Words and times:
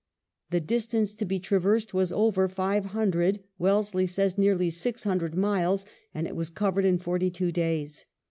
The 0.49 0.59
distance 0.59 1.13
to 1.13 1.25
be 1.25 1.37
traversed 1.37 1.93
was 1.93 2.11
over 2.11 2.47
five 2.47 2.85
hundred, 2.85 3.43
Wellesley 3.59 4.07
says 4.07 4.35
nearly 4.35 4.71
six 4.71 5.03
hundred, 5.03 5.35
miles, 5.35 5.85
and 6.11 6.25
it 6.25 6.35
was 6.35 6.49
covered 6.49 6.85
in 6.85 6.97
forty 6.97 7.29
two 7.29 7.51
days. 7.51 8.07